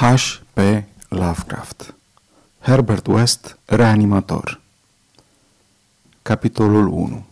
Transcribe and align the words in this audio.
H. 0.00 0.42
P. 0.54 0.60
Lovecraft 1.08 1.94
Herbert 2.60 3.06
West, 3.06 3.58
reanimator 3.64 4.60
Capitolul 6.22 6.86
1 6.86 7.24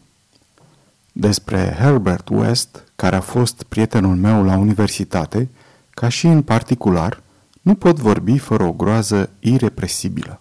Despre 1.12 1.76
Herbert 1.78 2.28
West, 2.28 2.82
care 2.96 3.16
a 3.16 3.20
fost 3.20 3.62
prietenul 3.62 4.16
meu 4.16 4.44
la 4.44 4.56
universitate, 4.56 5.48
ca 5.90 6.08
și 6.08 6.26
în 6.26 6.42
particular, 6.42 7.22
nu 7.62 7.74
pot 7.74 7.98
vorbi 7.98 8.38
fără 8.38 8.62
o 8.62 8.72
groază 8.72 9.30
irepresibilă. 9.38 10.40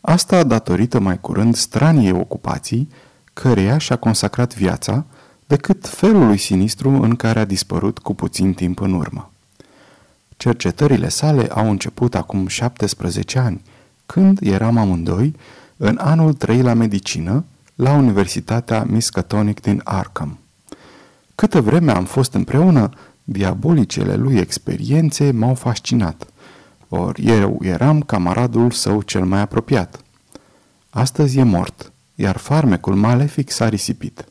Asta 0.00 0.42
datorită 0.42 1.00
mai 1.00 1.20
curând 1.20 1.54
straniei 1.54 2.12
ocupații, 2.12 2.88
căreia 3.32 3.78
și-a 3.78 3.96
consacrat 3.96 4.54
viața, 4.54 5.04
decât 5.46 5.88
felului 5.88 6.38
sinistru 6.38 6.90
în 6.90 7.16
care 7.16 7.38
a 7.38 7.44
dispărut 7.44 7.98
cu 7.98 8.14
puțin 8.14 8.54
timp 8.54 8.80
în 8.80 8.92
urmă. 8.92 9.30
Cercetările 10.40 11.08
sale 11.08 11.46
au 11.46 11.70
început 11.70 12.14
acum 12.14 12.46
17 12.46 13.38
ani, 13.38 13.62
când 14.06 14.38
eram 14.42 14.76
amândoi 14.76 15.34
în 15.76 15.98
anul 16.00 16.32
3 16.32 16.62
la 16.62 16.72
medicină 16.72 17.44
la 17.74 17.92
Universitatea 17.92 18.84
Miskatonic 18.84 19.60
din 19.60 19.80
Arkham. 19.84 20.38
Câtă 21.34 21.60
vreme 21.60 21.92
am 21.92 22.04
fost 22.04 22.34
împreună, 22.34 22.90
diabolicele 23.24 24.14
lui 24.14 24.36
experiențe 24.36 25.30
m-au 25.30 25.54
fascinat, 25.54 26.26
ori 26.88 27.26
eu 27.26 27.58
eram 27.62 28.00
camaradul 28.00 28.70
său 28.70 29.02
cel 29.02 29.24
mai 29.24 29.40
apropiat. 29.40 30.00
Astăzi 30.90 31.38
e 31.38 31.42
mort, 31.42 31.92
iar 32.14 32.36
farmecul 32.36 32.94
malefic 32.94 33.50
s-a 33.50 33.68
risipit. 33.68 34.24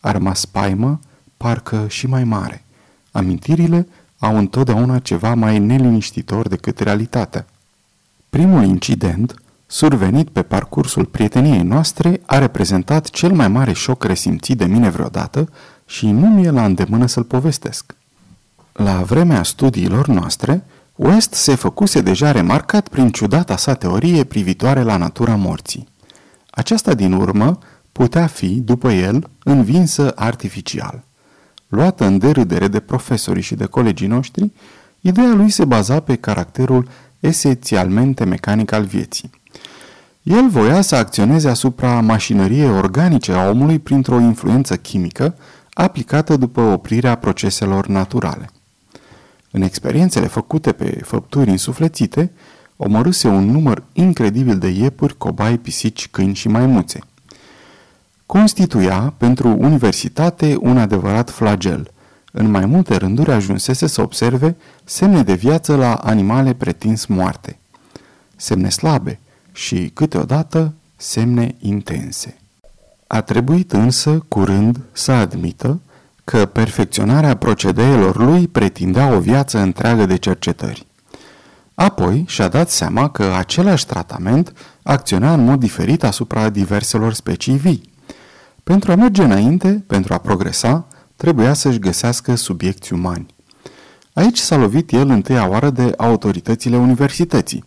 A 0.00 0.10
rămas 0.10 0.40
spaimă, 0.40 1.00
parcă 1.36 1.86
și 1.88 2.06
mai 2.06 2.24
mare. 2.24 2.64
Amintirile 3.10 3.86
au 4.18 4.38
întotdeauna 4.38 4.98
ceva 4.98 5.34
mai 5.34 5.58
neliniștitor 5.58 6.48
decât 6.48 6.78
realitatea. 6.78 7.46
Primul 8.30 8.64
incident, 8.64 9.34
survenit 9.66 10.28
pe 10.28 10.42
parcursul 10.42 11.04
prieteniei 11.04 11.62
noastre, 11.62 12.20
a 12.26 12.38
reprezentat 12.38 13.10
cel 13.10 13.32
mai 13.32 13.48
mare 13.48 13.72
șoc 13.72 14.04
resimțit 14.04 14.58
de 14.58 14.64
mine 14.64 14.90
vreodată 14.90 15.48
și 15.86 16.10
nu 16.10 16.26
mi-e 16.26 16.50
la 16.50 16.64
îndemână 16.64 17.06
să-l 17.06 17.24
povestesc. 17.24 17.94
La 18.72 19.02
vremea 19.02 19.42
studiilor 19.42 20.06
noastre, 20.06 20.64
West 20.96 21.32
se 21.32 21.54
făcuse 21.54 22.00
deja 22.00 22.32
remarcat 22.32 22.88
prin 22.88 23.10
ciudata 23.10 23.56
sa 23.56 23.74
teorie 23.74 24.24
privitoare 24.24 24.82
la 24.82 24.96
natura 24.96 25.34
morții. 25.34 25.88
Aceasta 26.50 26.94
din 26.94 27.12
urmă 27.12 27.58
putea 27.92 28.26
fi, 28.26 28.60
după 28.60 28.92
el, 28.92 29.30
învinsă 29.44 30.12
artificial. 30.14 31.04
Luată 31.68 32.04
în 32.04 32.18
derâdere 32.18 32.68
de 32.68 32.80
profesorii 32.80 33.42
și 33.42 33.54
de 33.54 33.64
colegii 33.64 34.06
noștri, 34.06 34.52
ideea 35.00 35.34
lui 35.34 35.50
se 35.50 35.64
baza 35.64 36.00
pe 36.00 36.16
caracterul 36.16 36.88
esențialmente 37.20 38.24
mecanic 38.24 38.72
al 38.72 38.84
vieții. 38.84 39.30
El 40.22 40.48
voia 40.48 40.80
să 40.80 40.96
acționeze 40.96 41.48
asupra 41.48 42.00
mașinăriei 42.00 42.70
organice 42.70 43.32
a 43.32 43.48
omului 43.48 43.78
printr-o 43.78 44.20
influență 44.20 44.76
chimică 44.76 45.34
aplicată 45.72 46.36
după 46.36 46.60
oprirea 46.60 47.14
proceselor 47.14 47.86
naturale. 47.86 48.50
În 49.50 49.62
experiențele 49.62 50.26
făcute 50.26 50.72
pe 50.72 51.00
făpturi 51.04 51.50
insuflețite, 51.50 52.32
omorâse 52.76 53.28
un 53.28 53.50
număr 53.50 53.82
incredibil 53.92 54.58
de 54.58 54.68
iepuri, 54.68 55.18
cobai, 55.18 55.58
pisici, 55.58 56.08
câini 56.08 56.34
și 56.34 56.48
maimuțe. 56.48 57.00
Constituia 58.26 59.14
pentru 59.16 59.48
universitate 59.48 60.56
un 60.60 60.78
adevărat 60.78 61.30
flagel– 61.30 61.90
în 62.38 62.50
mai 62.50 62.66
multe 62.66 62.96
rânduri 62.96 63.32
ajunsese 63.32 63.86
să 63.86 64.02
observe 64.02 64.56
semne 64.84 65.22
de 65.22 65.34
viață 65.34 65.76
la 65.76 65.94
animale 65.94 66.52
pretins 66.52 67.06
moarte. 67.06 67.58
Semne 68.36 68.68
slabe 68.68 69.18
și, 69.52 69.90
câteodată, 69.94 70.72
semne 70.96 71.54
intense. 71.58 72.36
A 73.06 73.20
trebuit 73.20 73.72
însă, 73.72 74.24
curând, 74.28 74.80
să 74.92 75.12
admită 75.12 75.80
că 76.24 76.46
perfecționarea 76.46 77.36
procedeelor 77.36 78.16
lui 78.16 78.48
pretindea 78.48 79.12
o 79.12 79.20
viață 79.20 79.58
întreagă 79.58 80.06
de 80.06 80.16
cercetări. 80.16 80.86
Apoi 81.74 82.24
și-a 82.26 82.48
dat 82.48 82.70
seama 82.70 83.10
că 83.10 83.34
același 83.38 83.86
tratament 83.86 84.52
acționa 84.82 85.32
în 85.32 85.44
mod 85.44 85.60
diferit 85.60 86.04
asupra 86.04 86.48
diverselor 86.48 87.12
specii 87.12 87.56
vii. 87.56 87.94
Pentru 88.70 88.92
a 88.92 88.94
merge 88.94 89.22
înainte, 89.22 89.84
pentru 89.86 90.14
a 90.14 90.18
progresa, 90.18 90.86
trebuia 91.16 91.52
să-și 91.52 91.78
găsească 91.78 92.34
subiecti 92.34 92.92
umani. 92.92 93.26
Aici 94.12 94.38
s-a 94.38 94.56
lovit 94.56 94.92
el 94.92 95.08
întâia 95.08 95.48
oară 95.48 95.70
de 95.70 95.92
autoritățile 95.96 96.76
universității. 96.76 97.64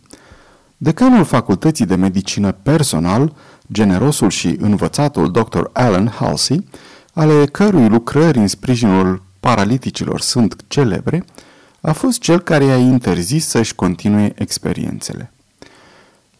Decanul 0.76 1.24
facultății 1.24 1.86
de 1.86 1.94
medicină 1.94 2.52
personal, 2.52 3.34
generosul 3.72 4.30
și 4.30 4.56
învățatul 4.60 5.30
dr. 5.30 5.62
Alan 5.72 6.08
Halsey, 6.08 6.68
ale 7.12 7.46
cărui 7.46 7.88
lucrări 7.88 8.38
în 8.38 8.46
sprijinul 8.46 9.22
paraliticilor 9.40 10.20
sunt 10.20 10.56
celebre, 10.68 11.24
a 11.80 11.92
fost 11.92 12.20
cel 12.20 12.40
care 12.40 12.64
i-a 12.64 12.76
interzis 12.76 13.46
să-și 13.46 13.74
continue 13.74 14.32
experiențele. 14.34 15.32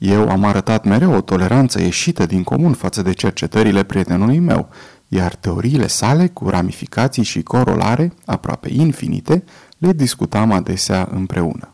Eu 0.00 0.28
am 0.28 0.44
arătat 0.44 0.84
mereu 0.84 1.12
o 1.12 1.20
toleranță 1.20 1.82
ieșită 1.82 2.26
din 2.26 2.42
comun 2.42 2.72
față 2.72 3.02
de 3.02 3.12
cercetările 3.12 3.82
prietenului 3.82 4.38
meu, 4.38 4.68
iar 5.08 5.34
teoriile 5.34 5.86
sale, 5.86 6.28
cu 6.28 6.48
ramificații 6.48 7.22
și 7.22 7.42
corolare 7.42 8.12
aproape 8.24 8.68
infinite, 8.72 9.44
le 9.78 9.92
discutam 9.92 10.52
adesea 10.52 11.08
împreună. 11.12 11.70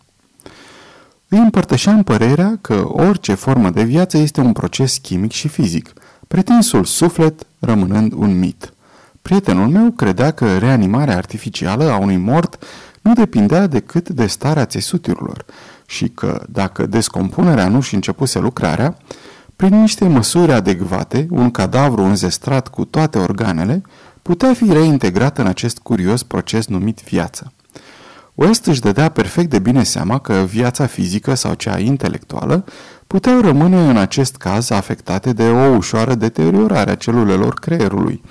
Îi 1.29 1.39
împărtășeam 1.39 2.03
părerea 2.03 2.59
că 2.61 2.85
orice 2.87 3.35
formă 3.35 3.71
de 3.71 3.83
viață 3.83 4.19
este 4.19 4.41
un 4.41 4.53
proces 4.53 4.97
chimic 4.97 5.33
și 5.33 5.49
fizic, 5.49 5.93
pretinsul 6.29 6.85
suflet 6.85 7.47
rămânând 7.59 8.13
un 8.13 8.39
mit. 8.39 8.73
Prietenul 9.23 9.69
meu 9.69 9.91
credea 9.91 10.31
că 10.31 10.59
reanimarea 10.59 11.17
artificială 11.17 11.91
a 11.91 11.97
unui 11.97 12.17
mort 12.17 12.65
nu 13.01 13.13
depindea 13.13 13.67
decât 13.67 14.09
de 14.09 14.27
starea 14.27 14.67
țesuturilor 14.67 15.45
și 15.87 16.09
că, 16.09 16.43
dacă 16.49 16.87
descompunerea 16.87 17.69
nu 17.69 17.81
și 17.81 17.95
începuse 17.95 18.39
lucrarea, 18.39 18.97
prin 19.57 19.81
niște 19.81 20.05
măsuri 20.05 20.53
adecvate, 20.53 21.27
un 21.31 21.51
cadavru 21.51 22.03
înzestrat 22.03 22.69
cu 22.69 22.85
toate 22.85 23.19
organele 23.19 23.83
putea 24.23 24.55
fi 24.55 24.73
reintegrat 24.73 25.39
în 25.39 25.47
acest 25.47 25.79
curios 25.79 26.23
proces 26.23 26.67
numit 26.67 27.03
viață. 27.03 27.53
West 28.35 28.67
își 28.67 28.81
dădea 28.81 29.09
perfect 29.09 29.51
de 29.51 29.59
bine 29.59 29.83
seama 29.83 30.19
că 30.19 30.33
viața 30.33 30.87
fizică 30.87 31.35
sau 31.35 31.55
cea 31.55 31.79
intelectuală 31.79 32.65
puteau 33.07 33.41
rămâne 33.41 33.89
în 33.89 33.97
acest 33.97 34.37
caz 34.37 34.71
afectate 34.71 35.33
de 35.33 35.49
o 35.49 35.77
ușoară 35.77 36.15
deteriorare 36.15 36.91
a 36.91 36.95
celulelor 36.95 37.55
creierului, 37.55 38.23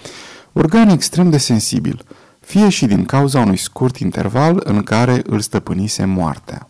organ 0.54 0.90
extrem 0.90 1.30
de 1.30 1.38
sensibil, 1.38 2.04
fie 2.40 2.70
și 2.70 2.86
din 2.86 3.06
cauza 3.06 3.40
unui 3.40 3.58
scurt 3.58 3.98
interval 3.98 4.62
în 4.64 4.84
care 4.84 5.22
îl 5.26 5.40
stăpânise 5.40 6.06
moartea. 6.06 6.70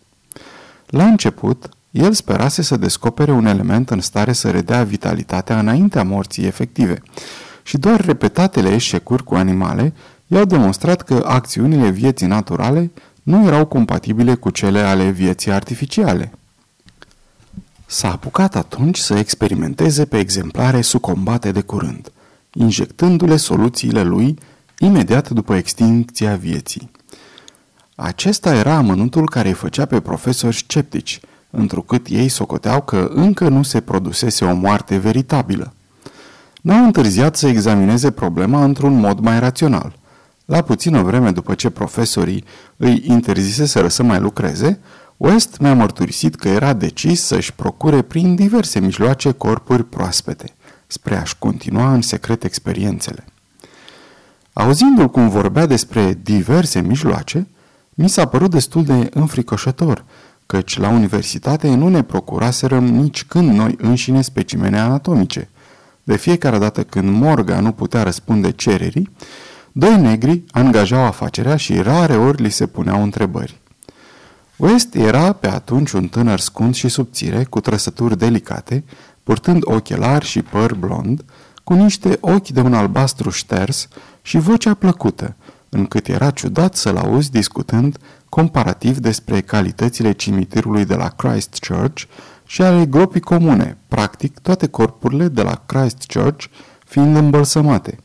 La 0.96 1.06
început, 1.06 1.70
el 1.92 2.14
sperase 2.14 2.62
să 2.62 2.78
descopere 2.78 3.32
un 3.32 3.46
element 3.46 3.90
în 3.90 4.02
stare 4.02 4.34
să 4.34 4.50
redea 4.50 4.84
vitalitatea 4.84 5.60
înaintea 5.60 6.04
morții 6.04 6.46
efective 6.46 7.02
și 7.64 7.78
doar 7.78 8.06
repetatele 8.06 8.74
eșecuri 8.74 9.24
cu 9.24 9.36
animale 9.36 9.94
i-au 10.28 10.46
demonstrat 10.46 11.02
că 11.02 11.24
acțiunile 11.28 11.90
vieții 11.90 12.28
naturale 12.28 12.92
nu 13.24 13.46
erau 13.46 13.66
compatibile 13.66 14.36
cu 14.36 14.50
cele 14.50 14.80
ale 14.80 15.10
vieții 15.10 15.52
artificiale. 15.52 16.32
S-a 17.86 18.12
apucat 18.12 18.56
atunci 18.56 18.98
să 18.98 19.18
experimenteze 19.18 20.06
pe 20.06 20.18
exemplare 20.18 20.82
sucombate 20.82 21.52
de 21.52 21.62
curând, 21.62 22.12
injectându-le 22.54 23.38
soluțiile 23.38 24.04
lui 24.04 24.38
imediat 24.80 25.30
după 25.30 25.56
extincția 25.56 26.36
vieții. 26.36 26.92
Acesta 27.96 28.56
era 28.56 28.76
amănuntul 28.76 29.30
care 29.30 29.48
îi 29.48 29.54
făcea 29.54 29.86
pe 29.86 30.00
profesori 30.00 30.56
sceptici– 30.56 31.20
întrucât 31.56 32.08
ei 32.10 32.28
socoteau 32.28 32.82
că 32.82 33.10
încă 33.14 33.50
nu 33.50 33.64
se 33.64 33.82
produsese 33.82 34.46
o 34.46 34.54
moarte 34.54 34.98
veritabilă. 34.98 35.74
N-au 36.62 36.84
întârziat 36.86 37.36
să 37.36 37.48
examineze 37.48 38.12
problema 38.12 38.64
într-un 38.64 39.00
mod 39.00 39.20
mai 39.20 39.40
rațional. 39.40 39.96
La 40.46 40.62
puțină 40.62 41.02
vreme 41.02 41.32
după 41.32 41.54
ce 41.54 41.70
profesorii 41.70 42.44
îi 42.78 43.04
interziseseră 43.08 43.88
să 43.88 44.04
mai 44.04 44.20
lucreze, 44.20 44.80
West 45.18 45.58
mi-a 45.60 45.74
mărturisit 45.74 46.36
că 46.36 46.48
era 46.48 46.74
decis 46.74 47.22
să-și 47.22 47.54
procure 47.54 48.02
prin 48.02 48.36
diverse 48.36 48.80
mijloace 48.80 49.32
corpuri 49.32 49.84
proaspete, 49.84 50.54
spre 50.88 51.16
a-și 51.16 51.38
continua 51.38 51.94
în 51.94 52.02
secret 52.02 52.44
experiențele. 52.44 53.26
Auzindu-l 54.54 55.10
cum 55.10 55.30
vorbea 55.30 55.66
despre 55.66 56.20
diverse 56.24 56.82
mijloace, 56.82 57.48
mi 57.96 58.10
s-a 58.10 58.26
părut 58.26 58.52
destul 58.52 58.84
de 58.84 59.10
înfricoșător– 59.14 60.04
căci 60.46 60.78
la 60.78 60.90
universitate 60.90 61.76
nu 61.76 61.90
ne 61.90 62.04
procuraserăm 62.04 62.86
nici 62.86 63.24
când 63.24 63.54
noi 63.54 63.76
înșine 63.82 64.22
specimene 64.22 64.80
anatomice. 64.80 65.50
De 66.04 66.16
fiecare 66.18 66.58
dată 66.58 66.84
când 66.84 67.10
Morga 67.10 67.60
nu 67.60 67.72
putea 67.72 68.04
răspunde 68.04 68.52
cererii, 68.52 69.12
doi 69.72 69.98
negri 69.98 70.44
angajau 70.52 71.04
afacerea 71.04 71.56
și 71.56 71.82
rare 71.82 72.16
ori 72.16 72.42
li 72.42 72.50
se 72.50 72.66
puneau 72.66 73.04
întrebări. 73.04 73.60
West 74.56 74.96
era 74.96 75.34
pe 75.34 75.48
atunci 75.48 75.92
un 75.92 76.08
tânăr 76.08 76.40
scund 76.40 76.76
și 76.76 76.88
subțire, 76.88 77.44
cu 77.44 77.60
trăsături 77.60 78.18
delicate, 78.18 78.84
purtând 79.24 79.62
ochelari 79.64 80.26
și 80.26 80.42
păr 80.42 80.74
blond, 80.74 81.26
cu 81.64 81.74
niște 81.74 82.18
ochi 82.22 82.50
de 82.50 82.62
un 82.62 82.74
albastru 82.74 83.30
șters 83.30 83.88
și 84.22 84.38
vocea 84.38 84.74
plăcută, 84.74 85.36
încât 85.76 86.08
era 86.08 86.32
ciudat 86.32 86.76
să-l 86.76 86.98
auzi 86.98 87.32
discutând 87.32 87.98
comparativ 88.30 88.98
despre 88.98 89.42
calitățile 89.42 90.12
cimitirului 90.12 90.86
de 90.86 90.96
la 90.96 91.08
Christchurch 91.08 92.04
și 92.46 92.62
ale 92.62 92.86
gropii 92.86 93.22
comune, 93.22 93.78
practic 93.88 94.40
toate 94.40 94.68
corpurile 94.68 95.28
de 95.28 95.42
la 95.42 95.62
Christchurch 95.66 96.46
fiind 96.86 97.16
îmbălsămate, 97.16 97.98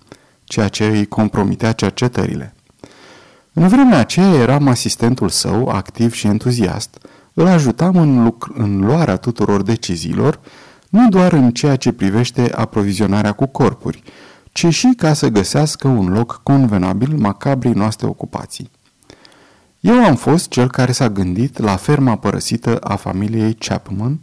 ceea 0.44 0.68
ce 0.68 0.86
îi 0.86 1.06
compromitea 1.06 1.72
cercetările. 1.72 2.54
În 3.52 3.68
vremea 3.68 3.98
aceea 3.98 4.34
eram 4.34 4.68
asistentul 4.68 5.28
său, 5.28 5.68
activ 5.68 6.12
și 6.12 6.26
entuziast, 6.26 6.98
îl 7.34 7.46
ajutam 7.46 7.96
în, 7.96 8.30
lucr- 8.30 8.56
în 8.56 8.80
luarea 8.80 9.16
tuturor 9.16 9.62
deciziilor, 9.62 10.40
nu 10.88 11.08
doar 11.08 11.32
în 11.32 11.50
ceea 11.50 11.76
ce 11.76 11.92
privește 11.92 12.52
aprovizionarea 12.54 13.32
cu 13.32 13.46
corpuri, 13.46 14.02
ci 14.52 14.66
și 14.66 14.92
ca 14.96 15.12
să 15.12 15.28
găsească 15.28 15.88
un 15.88 16.08
loc 16.12 16.40
convenabil 16.42 17.16
macabrii 17.16 17.72
noastre 17.72 18.06
ocupații. 18.06 18.70
Eu 19.80 20.04
am 20.04 20.16
fost 20.16 20.48
cel 20.48 20.70
care 20.70 20.92
s-a 20.92 21.08
gândit 21.08 21.58
la 21.58 21.76
ferma 21.76 22.16
părăsită 22.16 22.76
a 22.76 22.96
familiei 22.96 23.54
Chapman, 23.54 24.20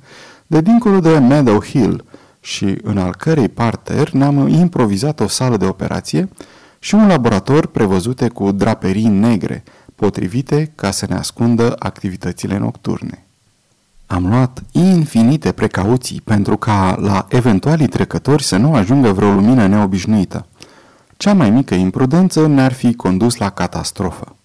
de 0.48 0.62
dincolo 0.62 1.00
de 1.00 1.18
Meadow 1.18 1.64
Hill, 1.64 2.06
și 2.40 2.78
în 2.84 2.98
al 2.98 3.16
cărei 3.16 3.50
parter 3.50 4.12
ne-am 4.12 4.48
improvizat 4.48 5.20
o 5.20 5.28
sală 5.28 5.58
de 5.58 5.66
operație 5.66 6.30
și 6.80 6.96
un 6.96 7.08
laborator 7.08 7.68
prevăzute 7.68 8.28
cu 8.28 8.52
draperii 8.52 9.08
negre, 9.08 9.64
potrivite 9.96 10.72
ca 10.76 10.92
să 10.92 11.06
ne 11.10 11.16
ascundă 11.16 11.76
activitățile 11.80 12.58
nocturne. 12.58 13.27
Am 14.08 14.28
luat 14.28 14.64
infinite 14.72 15.52
precauții 15.52 16.22
pentru 16.22 16.58
ca 16.58 16.98
la 17.00 17.26
eventualii 17.30 17.88
trecători 17.88 18.44
să 18.44 18.58
nu 18.58 18.74
ajungă 18.74 19.12
vreo 19.12 19.34
lumină 19.34 19.68
neobișnuită. 19.68 20.46
Cea 21.18 21.34
mai 21.34 21.50
mică 21.50 21.76
imprudență 21.76 22.48
ne-ar 22.48 22.74
fi 22.74 22.96
condus 22.96 23.36
la 23.36 23.50
catastrofă. 23.50 24.36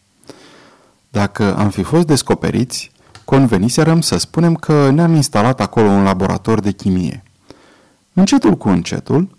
Dacă 1.09 1.56
am 1.56 1.70
fi 1.70 1.82
fost 1.82 2.06
descoperiți, 2.06 2.91
conveniserăm 3.25 4.00
să 4.00 4.19
spunem 4.19 4.55
că 4.55 4.91
ne-am 4.91 5.14
instalat 5.14 5.61
acolo 5.61 5.88
un 5.88 6.03
laborator 6.03 6.61
de 6.61 6.70
chimie. 6.70 7.23
Încetul 8.12 8.56
cu 8.56 8.69
încetul, 8.69 9.37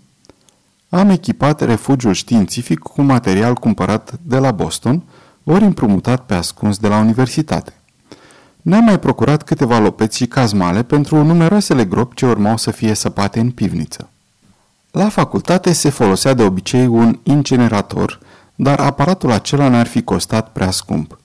am 0.88 1.10
echipat 1.10 1.60
refugiul 1.60 2.12
științific 2.12 2.78
cu 2.78 3.02
material 3.02 3.54
cumpărat 3.54 4.18
de 4.22 4.38
la 4.38 4.50
Boston, 4.50 5.02
ori 5.44 5.64
împrumutat 5.64 6.26
pe 6.26 6.34
ascuns 6.34 6.78
de 6.78 6.88
la 6.88 6.98
universitate. 6.98 7.72
Ne-am 8.64 8.84
mai 8.84 8.98
procurat 8.98 9.42
câteva 9.42 9.78
lopeți 9.78 10.16
și 10.16 10.26
cazmale 10.26 10.82
pentru 10.82 11.24
numeroasele 11.24 11.84
gropi 11.84 12.14
ce 12.14 12.26
urmau 12.26 12.56
să 12.56 12.70
fie 12.70 12.94
săpate 12.94 13.40
în 13.40 13.50
pivniță. 13.50 14.08
La 14.90 15.08
facultate 15.08 15.72
se 15.72 15.88
folosea 15.90 16.34
de 16.34 16.42
obicei 16.42 16.86
un 16.86 17.18
incinerator, 17.22 18.18
dar 18.54 18.80
aparatul 18.80 19.30
acela 19.30 19.68
n-ar 19.68 19.86
fi 19.86 20.02
costat 20.02 20.52
prea 20.52 20.70
scump. 20.70 21.18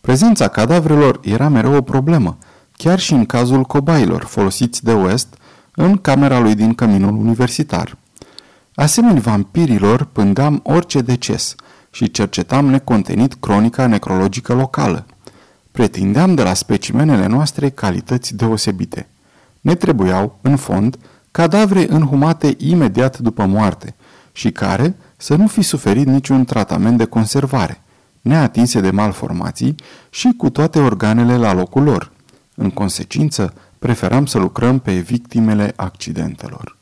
Prezența 0.00 0.48
cadavrelor 0.48 1.20
era 1.22 1.48
mereu 1.48 1.74
o 1.74 1.82
problemă, 1.82 2.38
chiar 2.76 2.98
și 2.98 3.12
în 3.12 3.26
cazul 3.26 3.62
cobailor 3.62 4.24
folosiți 4.24 4.84
de 4.84 4.92
West 4.92 5.34
în 5.74 5.96
camera 5.96 6.38
lui 6.38 6.54
din 6.54 6.74
căminul 6.74 7.16
universitar. 7.16 7.96
Asemenea 8.74 9.20
vampirilor 9.20 10.04
pândeam 10.04 10.60
orice 10.62 11.00
deces 11.00 11.54
și 11.90 12.10
cercetam 12.10 12.66
necontenit 12.66 13.34
cronica 13.34 13.86
necrologică 13.86 14.54
locală. 14.54 15.06
Pretindeam 15.72 16.34
de 16.34 16.42
la 16.42 16.54
specimenele 16.54 17.26
noastre 17.26 17.68
calități 17.68 18.36
deosebite. 18.36 19.08
Ne 19.60 19.74
trebuiau, 19.74 20.38
în 20.40 20.56
fond, 20.56 20.96
cadavre 21.30 21.86
înhumate 21.88 22.54
imediat 22.58 23.18
după 23.18 23.44
moarte 23.44 23.94
și 24.32 24.50
care 24.50 24.96
să 25.16 25.34
nu 25.34 25.46
fi 25.46 25.62
suferit 25.62 26.06
niciun 26.06 26.44
tratament 26.44 26.98
de 26.98 27.04
conservare, 27.04 27.82
neatinse 28.20 28.80
de 28.80 28.90
malformații 28.90 29.74
și 30.10 30.34
cu 30.36 30.50
toate 30.50 30.78
organele 30.78 31.36
la 31.36 31.52
locul 31.52 31.82
lor. 31.82 32.12
În 32.54 32.70
consecință, 32.70 33.54
preferam 33.78 34.26
să 34.26 34.38
lucrăm 34.38 34.78
pe 34.78 34.92
victimele 34.92 35.72
accidentelor. 35.76 36.76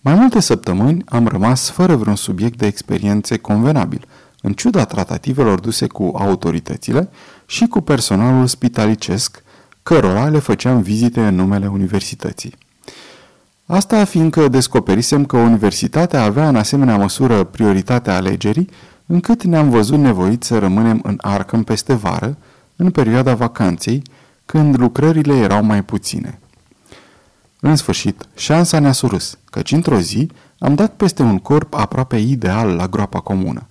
Mai 0.00 0.14
multe 0.14 0.40
săptămâni 0.40 1.02
am 1.06 1.26
rămas 1.26 1.70
fără 1.70 1.96
vreun 1.96 2.16
subiect 2.16 2.58
de 2.58 2.66
experiențe 2.66 3.36
convenabil, 3.36 4.06
în 4.42 4.52
ciuda 4.52 4.84
tratativelor 4.84 5.60
duse 5.60 5.86
cu 5.86 6.12
autoritățile 6.14 7.08
și 7.46 7.66
cu 7.66 7.80
personalul 7.80 8.46
spitalicesc, 8.46 9.42
cărora 9.82 10.28
le 10.28 10.38
făceam 10.38 10.80
vizite 10.80 11.20
în 11.20 11.34
numele 11.34 11.66
universității. 11.66 12.54
Asta 13.66 14.04
fiindcă 14.04 14.48
descoperisem 14.48 15.24
că 15.24 15.36
universitatea 15.36 16.22
avea 16.22 16.48
în 16.48 16.56
asemenea 16.56 16.96
măsură 16.96 17.44
prioritatea 17.44 18.16
alegerii, 18.16 18.68
încât 19.06 19.42
ne-am 19.42 19.70
văzut 19.70 19.98
nevoiți 19.98 20.46
să 20.46 20.58
rămânem 20.58 21.00
în 21.02 21.18
Arkham 21.20 21.62
peste 21.62 21.94
vară, 21.94 22.36
în 22.76 22.90
perioada 22.90 23.34
vacanței, 23.34 24.02
când 24.46 24.78
lucrările 24.78 25.36
erau 25.36 25.64
mai 25.64 25.84
puține. 25.84 26.38
În 27.60 27.76
sfârșit, 27.76 28.26
șansa 28.34 28.78
ne-a 28.78 28.92
surâs, 28.92 29.38
căci 29.50 29.72
într-o 29.72 30.00
zi 30.00 30.30
am 30.58 30.74
dat 30.74 30.92
peste 30.92 31.22
un 31.22 31.38
corp 31.38 31.74
aproape 31.74 32.16
ideal 32.16 32.68
la 32.68 32.88
groapa 32.88 33.20
comună. 33.20 33.66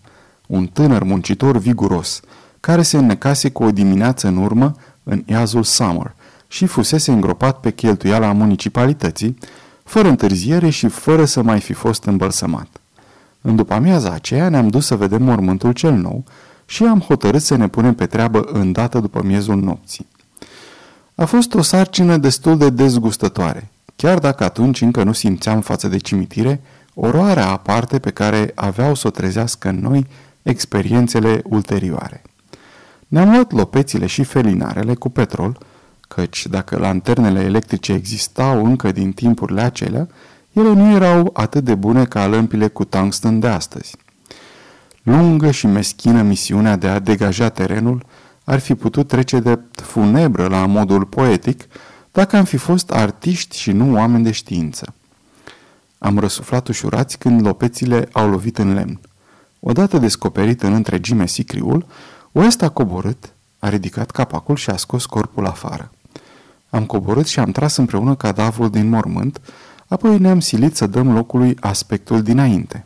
Un 0.47 0.67
tânăr 0.67 1.03
muncitor 1.03 1.57
viguros, 1.57 2.19
care 2.59 2.81
se 2.81 2.97
înnecase 2.97 3.49
cu 3.49 3.63
o 3.63 3.71
dimineață 3.71 4.27
în 4.27 4.37
urmă 4.37 4.75
în 5.03 5.23
iazul 5.25 5.63
Summer 5.63 6.15
și 6.47 6.65
fusese 6.65 7.11
îngropat 7.11 7.59
pe 7.59 7.71
cheltuiala 7.71 8.31
municipalității, 8.31 9.37
fără 9.83 10.07
întârziere 10.07 10.69
și 10.69 10.87
fără 10.87 11.25
să 11.25 11.41
mai 11.41 11.59
fi 11.59 11.73
fost 11.73 12.03
îmbălsămat. 12.03 12.67
În 13.41 13.55
după 13.55 13.73
amiaza 13.73 14.09
aceea 14.09 14.49
ne-am 14.49 14.67
dus 14.67 14.85
să 14.85 14.95
vedem 14.95 15.23
mormântul 15.23 15.71
cel 15.71 15.93
nou 15.93 16.23
și 16.65 16.83
am 16.83 16.99
hotărât 16.99 17.41
să 17.41 17.55
ne 17.55 17.67
punem 17.67 17.93
pe 17.93 18.05
treabă 18.05 18.39
îndată 18.51 18.99
după 18.99 19.21
miezul 19.23 19.55
nopții. 19.55 20.07
A 21.15 21.25
fost 21.25 21.53
o 21.53 21.61
sarcină 21.61 22.17
destul 22.17 22.57
de 22.57 22.69
dezgustătoare, 22.69 23.69
chiar 23.95 24.19
dacă 24.19 24.43
atunci 24.43 24.81
încă 24.81 25.03
nu 25.03 25.11
simțeam 25.11 25.61
față 25.61 25.87
de 25.87 25.97
cimitire 25.97 26.61
oroarea 26.93 27.47
aparte 27.49 27.99
pe 27.99 28.09
care 28.09 28.51
aveau 28.55 28.95
să 28.95 29.07
o 29.07 29.09
trezească 29.09 29.69
în 29.69 29.79
noi 29.79 30.07
experiențele 30.45 31.41
ulterioare. 31.43 32.21
Ne-am 33.07 33.31
luat 33.31 33.51
lopețile 33.51 34.05
și 34.05 34.23
felinarele 34.23 34.93
cu 34.93 35.09
petrol, 35.09 35.57
căci 36.07 36.47
dacă 36.47 36.77
lanternele 36.77 37.39
electrice 37.39 37.93
existau 37.93 38.65
încă 38.65 38.91
din 38.91 39.11
timpurile 39.11 39.61
acelea, 39.61 40.07
ele 40.51 40.73
nu 40.73 40.91
erau 40.91 41.29
atât 41.33 41.63
de 41.63 41.75
bune 41.75 42.05
ca 42.05 42.27
lămpile 42.27 42.67
cu 42.67 42.85
tungsten 42.85 43.39
de 43.39 43.47
astăzi. 43.47 43.95
Lungă 45.03 45.51
și 45.51 45.67
meschină 45.67 46.21
misiunea 46.21 46.75
de 46.75 46.87
a 46.87 46.99
degaja 46.99 47.49
terenul 47.49 48.05
ar 48.43 48.59
fi 48.59 48.75
putut 48.75 49.07
trece 49.07 49.39
de 49.39 49.59
funebră 49.71 50.47
la 50.47 50.65
modul 50.65 51.05
poetic 51.05 51.63
dacă 52.11 52.35
am 52.35 52.43
fi 52.43 52.57
fost 52.57 52.91
artiști 52.91 53.57
și 53.57 53.71
nu 53.71 53.93
oameni 53.93 54.23
de 54.23 54.31
știință. 54.31 54.93
Am 55.97 56.19
răsuflat 56.19 56.67
ușurați 56.67 57.17
când 57.17 57.45
lopețile 57.45 58.09
au 58.11 58.29
lovit 58.29 58.57
în 58.57 58.73
lemn. 58.73 58.99
Odată 59.67 59.97
descoperit 59.97 60.63
în 60.63 60.73
întregime 60.73 61.27
sicriul, 61.27 61.85
West 62.31 62.61
a 62.61 62.69
coborât, 62.69 63.33
a 63.59 63.69
ridicat 63.69 64.11
capacul 64.11 64.55
și 64.55 64.69
a 64.69 64.75
scos 64.75 65.05
corpul 65.05 65.45
afară. 65.45 65.91
Am 66.69 66.85
coborât 66.85 67.27
și 67.27 67.39
am 67.39 67.51
tras 67.51 67.75
împreună 67.75 68.15
cadavrul 68.15 68.69
din 68.69 68.89
mormânt, 68.89 69.41
apoi 69.87 70.19
ne-am 70.19 70.39
silit 70.39 70.75
să 70.75 70.87
dăm 70.87 71.13
locului 71.13 71.57
aspectul 71.59 72.21
dinainte. 72.21 72.85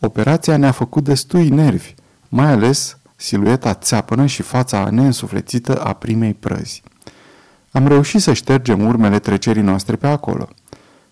Operația 0.00 0.56
ne-a 0.56 0.70
făcut 0.70 1.04
destui 1.04 1.48
nervi, 1.48 1.94
mai 2.28 2.50
ales 2.50 2.96
silueta 3.16 3.74
țeapănă 3.74 4.26
și 4.26 4.42
fața 4.42 4.90
neînsuflețită 4.90 5.82
a 5.84 5.92
primei 5.92 6.34
prăzi. 6.34 6.82
Am 7.70 7.86
reușit 7.86 8.20
să 8.20 8.32
ștergem 8.32 8.86
urmele 8.86 9.18
trecerii 9.18 9.62
noastre 9.62 9.96
pe 9.96 10.06
acolo. 10.06 10.48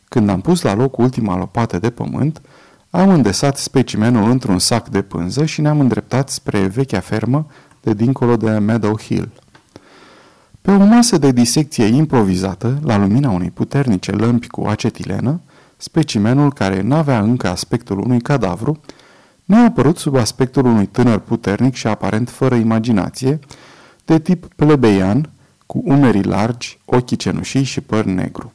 Când 0.08 0.28
am 0.28 0.40
pus 0.40 0.62
la 0.62 0.74
loc 0.74 0.98
ultima 0.98 1.36
lopată 1.36 1.78
de 1.78 1.90
pământ, 1.90 2.40
am 2.90 3.08
îndesat 3.08 3.56
specimenul 3.56 4.30
într-un 4.30 4.58
sac 4.58 4.88
de 4.88 5.02
pânză 5.02 5.44
și 5.44 5.60
ne-am 5.60 5.80
îndreptat 5.80 6.28
spre 6.28 6.66
vechea 6.66 7.00
fermă 7.00 7.46
de 7.80 7.94
dincolo 7.94 8.36
de 8.36 8.50
Meadow 8.50 8.98
Hill. 8.98 9.32
Pe 10.62 10.70
o 10.70 10.84
masă 10.84 11.18
de 11.18 11.32
disecție 11.32 11.84
improvizată, 11.84 12.78
la 12.82 12.96
lumina 12.96 13.30
unei 13.30 13.50
puternice 13.50 14.10
lămpi 14.10 14.46
cu 14.46 14.66
acetilenă, 14.66 15.40
specimenul 15.76 16.52
care 16.52 16.80
n-avea 16.80 17.20
încă 17.20 17.48
aspectul 17.48 17.98
unui 17.98 18.20
cadavru, 18.20 18.80
ne-a 19.44 19.64
apărut 19.64 19.98
sub 19.98 20.16
aspectul 20.16 20.64
unui 20.64 20.86
tânăr 20.86 21.18
puternic 21.18 21.74
și 21.74 21.86
aparent 21.86 22.28
fără 22.28 22.54
imaginație, 22.54 23.38
de 24.04 24.18
tip 24.18 24.46
plebeian, 24.56 25.30
cu 25.66 25.82
umerii 25.84 26.22
largi, 26.22 26.78
ochii 26.84 27.16
cenușii 27.16 27.62
și 27.62 27.80
păr 27.80 28.04
negru. 28.04 28.52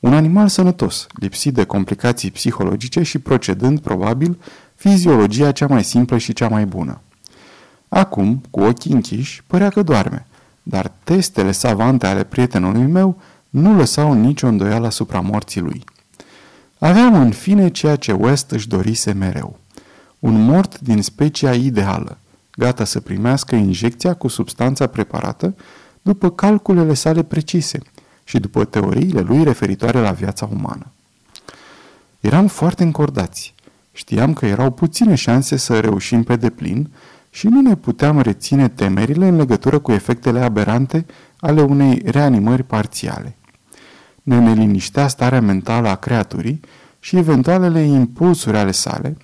Un 0.00 0.14
animal 0.14 0.48
sănătos, 0.48 1.06
lipsit 1.12 1.54
de 1.54 1.64
complicații 1.64 2.30
psihologice 2.30 3.02
și 3.02 3.18
procedând, 3.18 3.80
probabil, 3.80 4.38
fiziologia 4.74 5.52
cea 5.52 5.66
mai 5.66 5.84
simplă 5.84 6.18
și 6.18 6.32
cea 6.32 6.48
mai 6.48 6.66
bună. 6.66 7.00
Acum, 7.88 8.42
cu 8.50 8.60
ochii 8.60 8.92
închiși, 8.92 9.42
părea 9.46 9.68
că 9.68 9.82
doarme, 9.82 10.26
dar 10.62 10.92
testele 11.04 11.52
savante 11.52 12.06
ale 12.06 12.24
prietenului 12.24 12.86
meu 12.86 13.20
nu 13.48 13.76
lăsau 13.76 14.12
nicio 14.12 14.46
îndoială 14.46 14.86
asupra 14.86 15.20
morții 15.20 15.60
lui. 15.60 15.84
Aveam 16.78 17.14
în 17.14 17.30
fine 17.30 17.70
ceea 17.70 17.96
ce 17.96 18.12
West 18.12 18.50
își 18.50 18.68
dorise 18.68 19.12
mereu. 19.12 19.58
Un 20.18 20.44
mort 20.44 20.80
din 20.80 21.02
specia 21.02 21.54
ideală, 21.54 22.18
gata 22.56 22.84
să 22.84 23.00
primească 23.00 23.54
injecția 23.54 24.14
cu 24.14 24.28
substanța 24.28 24.86
preparată 24.86 25.54
după 26.02 26.30
calculele 26.30 26.94
sale 26.94 27.22
precise 27.22 27.78
și 28.30 28.38
după 28.38 28.64
teoriile 28.64 29.20
lui 29.20 29.44
referitoare 29.44 29.98
la 29.98 30.10
viața 30.10 30.48
umană. 30.52 30.86
Eram 32.20 32.46
foarte 32.46 32.82
încordați. 32.82 33.54
Știam 33.92 34.32
că 34.32 34.46
erau 34.46 34.70
puține 34.70 35.14
șanse 35.14 35.56
să 35.56 35.80
reușim 35.80 36.22
pe 36.22 36.36
deplin 36.36 36.88
și 37.30 37.46
nu 37.46 37.60
ne 37.60 37.76
puteam 37.76 38.20
reține 38.20 38.68
temerile 38.68 39.26
în 39.26 39.36
legătură 39.36 39.78
cu 39.78 39.92
efectele 39.92 40.40
aberante 40.40 41.06
ale 41.40 41.62
unei 41.62 42.02
reanimări 42.04 42.62
parțiale. 42.62 43.36
Ne 44.22 44.38
neliniștea 44.38 45.08
starea 45.08 45.40
mentală 45.40 45.88
a 45.88 45.96
creaturii 45.96 46.60
și 47.00 47.16
eventualele 47.16 47.80
impulsuri 47.80 48.56
ale 48.56 48.70
sale, 48.70 49.16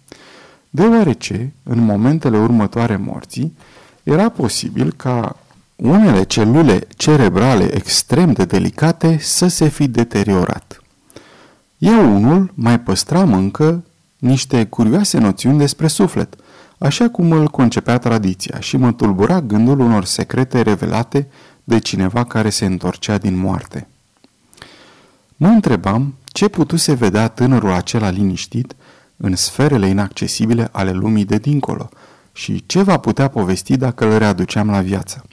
deoarece, 0.71 1.53
în 1.63 1.79
momentele 1.79 2.39
următoare 2.39 2.97
morții, 2.97 3.57
era 4.03 4.29
posibil 4.29 4.93
ca 4.93 5.37
unele 5.77 6.23
celule 6.23 6.87
cerebrale 6.97 7.75
extrem 7.75 8.33
de 8.33 8.45
delicate 8.45 9.19
să 9.21 9.47
se 9.47 9.69
fi 9.69 9.89
deteriorat. 9.89 10.81
Eu 11.79 12.15
unul 12.15 12.53
mai 12.55 12.81
păstram 12.81 13.33
încă 13.33 13.85
niște 14.19 14.65
curioase 14.65 15.19
noțiuni 15.19 15.59
despre 15.59 15.87
suflet, 15.87 16.35
așa 16.79 17.09
cum 17.09 17.33
îl 17.33 17.49
concepea 17.49 17.99
tradiția 17.99 18.61
și 18.61 18.77
mă 18.77 18.93
tulbura 18.93 19.41
gândul 19.41 19.81
unor 19.81 20.05
secrete 20.05 20.61
revelate 20.61 21.29
de 21.65 21.79
cineva 21.79 22.25
care 22.25 22.51
se 22.51 22.65
întorcea 22.65 23.19
din 23.19 23.37
moarte. 23.37 23.89
Mă 25.37 25.49
întrebam 25.49 26.15
ce 26.25 26.49
putuse 26.49 26.93
vedea 26.93 27.29
tânărul 27.29 27.73
acela 27.73 28.11
liniștit 28.11 28.77
în 29.17 29.37
sferele 29.37 29.87
inaccesibile 29.87 30.69
ale 30.73 30.91
lumii 30.91 31.25
de 31.25 31.37
dincolo 31.37 31.89
și 32.33 32.67
ce 32.67 32.83
va 32.83 32.97
putea 32.97 33.29
povesti 33.29 33.77
dacă 33.77 34.13
îl 34.13 34.19
readuceam 34.19 34.71
la 34.71 34.81
viață. 34.81 35.25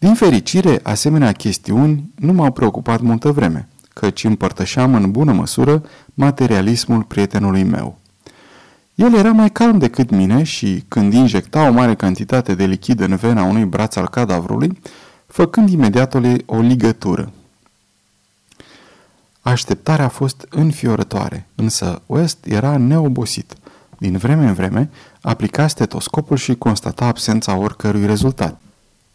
Din 0.00 0.14
fericire, 0.14 0.80
asemenea 0.82 1.32
chestiuni 1.32 2.10
nu 2.14 2.32
m-au 2.32 2.52
preocupat 2.52 3.00
multă 3.00 3.32
vreme, 3.32 3.68
căci 3.94 4.24
împărtășeam 4.24 4.94
în 4.94 5.10
bună 5.10 5.32
măsură 5.32 5.82
materialismul 6.14 7.02
prietenului 7.02 7.62
meu. 7.62 7.98
El 8.94 9.14
era 9.14 9.32
mai 9.32 9.50
calm 9.50 9.78
decât 9.78 10.10
mine 10.10 10.42
și, 10.42 10.84
când 10.88 11.12
injecta 11.12 11.68
o 11.68 11.72
mare 11.72 11.94
cantitate 11.94 12.54
de 12.54 12.64
lichid 12.64 13.00
în 13.00 13.16
vena 13.16 13.42
unui 13.42 13.64
braț 13.64 13.96
al 13.96 14.08
cadavrului, 14.08 14.78
făcând 15.26 15.68
imediat 15.68 16.14
o 16.46 16.60
ligătură. 16.60 17.32
Așteptarea 19.40 20.04
a 20.04 20.08
fost 20.08 20.46
înfiorătoare, 20.50 21.46
însă 21.54 22.02
West 22.06 22.38
era 22.46 22.76
neobosit. 22.76 23.54
Din 23.98 24.16
vreme 24.16 24.46
în 24.46 24.54
vreme, 24.54 24.90
aplica 25.20 25.66
stetoscopul 25.66 26.36
și 26.36 26.54
constata 26.54 27.04
absența 27.04 27.56
oricărui 27.56 28.06
rezultat. 28.06 28.60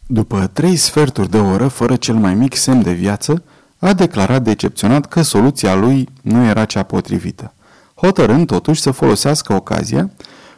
După 0.08 0.50
trei 0.54 0.76
sferturi 0.76 1.30
de 1.30 1.38
oră, 1.38 1.68
fără 1.68 1.96
cel 1.96 2.16
mai 2.16 2.36
mic 2.36 2.56
semn 2.56 2.82
de 2.82 2.92
viață, 2.92 3.44
a 3.80 3.94
declarat 3.94 4.44
decepționat 4.44 5.06
că 5.06 5.22
soluția 5.22 5.76
lui 5.76 6.10
nu 6.22 6.44
era 6.44 6.66
cea 6.66 6.84
potrivită, 6.84 7.54
hotărând 7.96 8.48
totuși 8.48 8.82
să 8.82 8.92
folosească 8.92 9.54
ocazia 9.54 10.10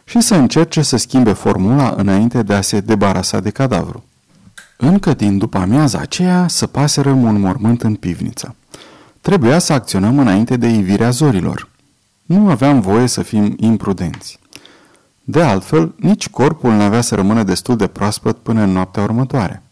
și 0.04 0.20
să 0.20 0.34
încerce 0.34 0.82
să 0.82 0.96
schimbe 0.96 1.32
formula 1.32 1.94
înainte 1.96 2.42
de 2.42 2.54
a 2.54 2.60
se 2.60 2.80
debarasa 2.80 3.40
de 3.40 3.50
cadavru. 3.50 4.04
Încă 4.76 5.14
din 5.14 5.38
după 5.38 5.58
amiaza 5.58 5.98
aceea 5.98 6.48
să 6.48 6.66
paserăm 6.66 7.22
un 7.22 7.40
mormânt 7.40 7.82
în 7.82 7.94
pivniță. 7.94 8.54
Trebuia 9.20 9.58
să 9.58 9.72
acționăm 9.72 10.18
înainte 10.18 10.56
de 10.56 10.68
ivirea 10.68 11.10
zorilor. 11.10 11.68
Nu 12.24 12.48
aveam 12.48 12.80
voie 12.80 13.06
să 13.06 13.22
fim 13.22 13.56
imprudenți. 13.60 14.38
De 15.30 15.42
altfel, 15.42 15.94
nici 15.96 16.28
corpul 16.28 16.72
nu 16.72 16.82
avea 16.82 17.00
să 17.00 17.14
rămână 17.14 17.42
destul 17.42 17.76
de 17.76 17.86
proaspăt 17.86 18.36
până 18.36 18.62
în 18.62 18.70
noaptea 18.70 19.02
următoare. 19.02 19.62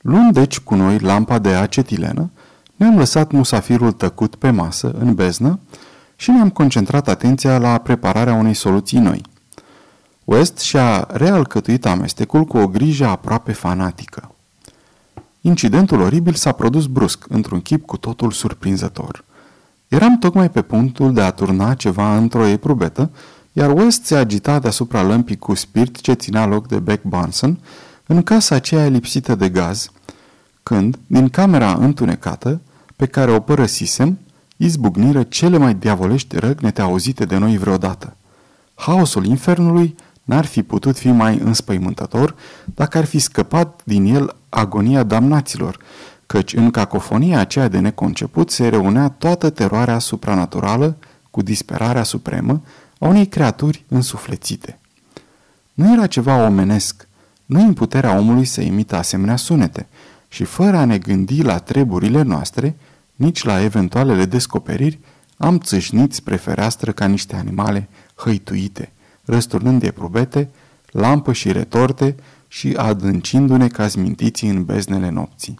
Luând 0.00 0.32
deci 0.32 0.60
cu 0.60 0.74
noi 0.74 0.98
lampa 0.98 1.38
de 1.38 1.48
acetilenă, 1.48 2.30
ne-am 2.76 2.96
lăsat 2.96 3.30
musafirul 3.30 3.92
tăcut 3.92 4.34
pe 4.34 4.50
masă, 4.50 4.94
în 4.98 5.14
beznă, 5.14 5.58
și 6.16 6.30
ne-am 6.30 6.50
concentrat 6.50 7.08
atenția 7.08 7.58
la 7.58 7.78
prepararea 7.78 8.34
unei 8.34 8.54
soluții 8.54 8.98
noi. 8.98 9.22
West 10.24 10.58
și-a 10.58 11.08
realcătuit 11.10 11.86
amestecul 11.86 12.44
cu 12.44 12.56
o 12.56 12.68
grijă 12.68 13.06
aproape 13.06 13.52
fanatică. 13.52 14.34
Incidentul 15.40 16.00
oribil 16.00 16.34
s-a 16.34 16.52
produs 16.52 16.86
brusc, 16.86 17.24
într-un 17.28 17.60
chip 17.60 17.86
cu 17.86 17.96
totul 17.96 18.30
surprinzător. 18.30 19.24
Eram 19.88 20.18
tocmai 20.18 20.50
pe 20.50 20.62
punctul 20.62 21.12
de 21.12 21.20
a 21.20 21.30
turna 21.30 21.74
ceva 21.74 22.16
într-o 22.16 22.46
eprubetă, 22.46 23.10
iar 23.58 23.70
West 23.70 24.04
se 24.04 24.16
agita 24.16 24.58
deasupra 24.58 25.02
lămpii 25.02 25.36
cu 25.36 25.54
spirit 25.54 26.00
ce 26.00 26.12
ținea 26.12 26.46
loc 26.46 26.68
de 26.68 26.78
Beck 26.78 27.04
Bunsen, 27.04 27.58
în 28.06 28.22
casa 28.22 28.54
aceea 28.54 28.86
lipsită 28.86 29.34
de 29.34 29.48
gaz, 29.48 29.90
când, 30.62 30.98
din 31.06 31.28
camera 31.28 31.72
întunecată, 31.72 32.60
pe 32.96 33.06
care 33.06 33.30
o 33.30 33.40
părăsisem, 33.40 34.18
izbucniră 34.56 35.22
cele 35.22 35.56
mai 35.56 35.74
diavolești 35.74 36.36
răgnete 36.38 36.80
auzite 36.80 37.24
de 37.24 37.36
noi 37.36 37.58
vreodată. 37.58 38.16
Haosul 38.74 39.24
infernului 39.24 39.94
n-ar 40.22 40.44
fi 40.44 40.62
putut 40.62 40.96
fi 40.96 41.08
mai 41.08 41.38
înspăimântător 41.38 42.34
dacă 42.64 42.98
ar 42.98 43.04
fi 43.04 43.18
scăpat 43.18 43.80
din 43.84 44.14
el 44.14 44.36
agonia 44.48 45.02
damnaților, 45.02 45.78
căci 46.26 46.54
în 46.54 46.70
cacofonia 46.70 47.40
aceea 47.40 47.68
de 47.68 47.78
neconceput 47.78 48.50
se 48.50 48.68
reunea 48.68 49.08
toată 49.08 49.50
teroarea 49.50 49.98
supranaturală 49.98 50.96
cu 51.30 51.42
disperarea 51.42 52.02
supremă 52.02 52.62
a 53.06 53.08
unei 53.08 53.26
creaturi 53.26 53.84
însuflețite. 53.88 54.78
Nu 55.74 55.92
era 55.92 56.06
ceva 56.06 56.46
omenesc, 56.46 57.08
nu 57.44 57.60
în 57.60 57.72
puterea 57.72 58.18
omului 58.18 58.44
să 58.44 58.60
imită 58.60 58.96
asemenea 58.96 59.36
sunete 59.36 59.86
și 60.28 60.44
fără 60.44 60.76
a 60.76 60.84
ne 60.84 60.98
gândi 60.98 61.42
la 61.42 61.58
treburile 61.58 62.22
noastre, 62.22 62.76
nici 63.14 63.44
la 63.44 63.62
eventualele 63.62 64.24
descoperiri, 64.24 64.98
am 65.36 65.58
țâșnit 65.58 66.12
spre 66.12 66.36
fereastră 66.36 66.92
ca 66.92 67.06
niște 67.06 67.36
animale 67.36 67.88
hăituite, 68.14 68.92
răsturnând 69.24 69.80
de 69.80 69.90
probete, 69.90 70.48
lampă 70.90 71.32
și 71.32 71.52
retorte 71.52 72.14
și 72.48 72.74
adâncindu-ne 72.76 73.68
ca 73.68 73.86
zmintiții 73.86 74.48
în 74.48 74.64
beznele 74.64 75.08
nopții. 75.10 75.58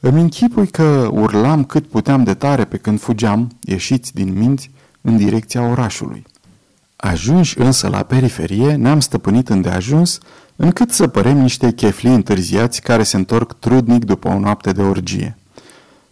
Îmi 0.00 0.20
închipui 0.20 0.66
că 0.66 1.08
urlam 1.12 1.64
cât 1.64 1.86
puteam 1.86 2.24
de 2.24 2.34
tare 2.34 2.64
pe 2.64 2.76
când 2.76 3.00
fugeam, 3.00 3.56
ieșiți 3.60 4.14
din 4.14 4.38
minți, 4.38 4.70
în 5.00 5.16
direcția 5.16 5.62
orașului. 5.62 6.26
Ajunși 6.96 7.58
însă 7.58 7.88
la 7.88 8.02
periferie, 8.02 8.74
ne-am 8.74 9.00
stăpânit 9.00 9.48
îndeajuns, 9.48 10.18
încât 10.56 10.90
să 10.90 11.06
părem 11.06 11.38
niște 11.38 11.72
chefli 11.72 12.14
întârziați 12.14 12.82
care 12.82 13.02
se 13.02 13.16
întorc 13.16 13.52
trudnic 13.58 14.04
după 14.04 14.28
o 14.28 14.38
noapte 14.38 14.72
de 14.72 14.82
orgie. 14.82 15.36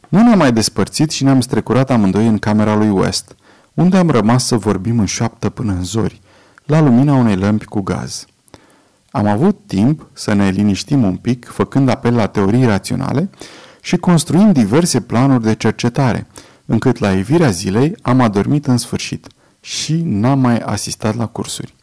Nu 0.09 0.23
ne-am 0.23 0.39
mai 0.39 0.53
despărțit 0.53 1.11
și 1.11 1.25
ne-am 1.25 1.41
strecurat 1.41 1.91
amândoi 1.91 2.27
în 2.27 2.39
camera 2.39 2.75
lui 2.75 2.91
West, 2.91 3.37
unde 3.75 3.97
am 3.97 4.11
rămas 4.11 4.47
să 4.47 4.57
vorbim 4.57 4.99
în 4.99 5.07
șoaptă 5.07 5.49
până 5.49 5.73
în 5.73 5.85
zori, 5.85 6.21
la 6.65 6.81
lumina 6.81 7.15
unei 7.15 7.37
lămpi 7.37 7.65
cu 7.65 7.81
gaz. 7.81 8.27
Am 9.11 9.27
avut 9.27 9.59
timp 9.67 10.07
să 10.13 10.33
ne 10.33 10.51
liniștim 10.51 11.03
un 11.03 11.17
pic, 11.17 11.47
făcând 11.47 11.89
apel 11.89 12.15
la 12.15 12.27
teorii 12.27 12.65
raționale 12.65 13.31
și 13.81 13.97
construind 13.97 14.53
diverse 14.53 15.01
planuri 15.01 15.43
de 15.43 15.55
cercetare, 15.55 16.27
încât 16.71 16.99
la 16.99 17.13
evirea 17.13 17.51
zilei 17.51 17.97
am 18.03 18.21
adormit 18.21 18.67
în 18.67 18.77
sfârșit 18.77 19.27
și 19.61 20.03
n-am 20.05 20.39
mai 20.39 20.59
asistat 20.59 21.17
la 21.17 21.27
cursuri. 21.27 21.75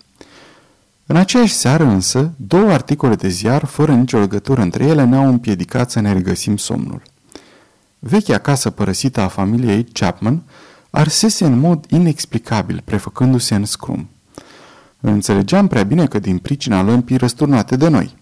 În 1.05 1.15
aceeași 1.15 1.53
seară 1.53 1.83
însă, 1.83 2.31
două 2.35 2.71
articole 2.71 3.15
de 3.15 3.27
ziar, 3.27 3.65
fără 3.65 3.93
nicio 3.93 4.19
legătură 4.19 4.61
între 4.61 4.85
ele, 4.85 5.03
ne-au 5.03 5.27
împiedicat 5.27 5.91
să 5.91 5.99
ne 5.99 6.13
regăsim 6.13 6.57
somnul. 6.57 7.01
Vechea 7.99 8.37
casă 8.37 8.69
părăsită 8.69 9.21
a 9.21 9.27
familiei 9.27 9.83
Chapman 9.83 10.43
arsese 10.89 11.45
în 11.45 11.59
mod 11.59 11.85
inexplicabil, 11.89 12.81
prefăcându-se 12.85 13.55
în 13.55 13.65
scrum. 13.65 14.09
Înțelegeam 14.99 15.67
prea 15.67 15.83
bine 15.83 16.05
că 16.07 16.19
din 16.19 16.37
pricina 16.37 16.81
lămpii 16.81 17.17
răsturnate 17.17 17.75
de 17.75 17.87
noi. 17.87 18.15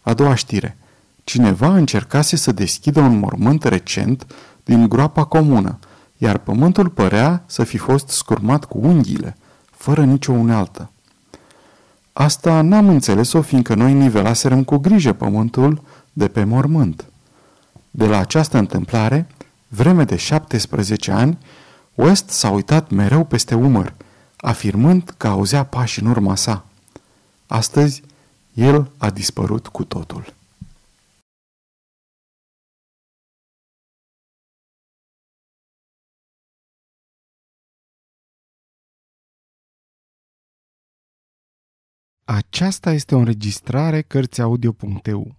A 0.00 0.14
doua 0.14 0.34
știre. 0.34 0.76
Cineva 1.24 1.76
încercase 1.76 2.36
să 2.36 2.52
deschidă 2.52 3.00
un 3.00 3.18
mormânt 3.18 3.64
recent 3.64 4.26
din 4.68 4.88
groapa 4.88 5.24
comună, 5.24 5.78
iar 6.16 6.38
pământul 6.38 6.88
părea 6.88 7.42
să 7.46 7.64
fi 7.64 7.76
fost 7.76 8.08
scurmat 8.08 8.64
cu 8.64 8.78
unghiile, 8.82 9.36
fără 9.70 10.04
nicio 10.04 10.32
unealtă. 10.32 10.90
Asta 12.12 12.60
n-am 12.60 12.88
înțeles-o, 12.88 13.42
fiindcă 13.42 13.74
noi 13.74 13.92
nivelaserăm 13.92 14.64
cu 14.64 14.76
grijă 14.76 15.12
pământul 15.12 15.82
de 16.12 16.28
pe 16.28 16.44
mormânt. 16.44 17.04
De 17.90 18.06
la 18.06 18.18
această 18.18 18.58
întâmplare, 18.58 19.26
vreme 19.68 20.04
de 20.04 20.16
17 20.16 21.10
ani, 21.10 21.38
West 21.94 22.28
s-a 22.28 22.50
uitat 22.50 22.90
mereu 22.90 23.24
peste 23.24 23.54
umăr, 23.54 23.94
afirmând 24.36 25.14
că 25.16 25.26
auzea 25.28 25.64
pași 25.64 26.02
în 26.02 26.08
urma 26.08 26.34
sa. 26.34 26.64
Astăzi 27.46 28.02
El 28.54 28.90
a 28.96 29.10
dispărut 29.10 29.66
cu 29.66 29.84
totul. 29.84 30.36
Aceasta 42.30 42.92
este 42.92 43.14
o 43.14 43.18
înregistrare 43.18 44.02
Cărțiaudio.eu. 44.02 45.34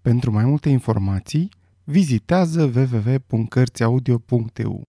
Pentru 0.00 0.30
mai 0.30 0.44
multe 0.44 0.68
informații, 0.68 1.48
vizitează 1.84 2.72
www.cărțiaudio.eu. 2.74 4.86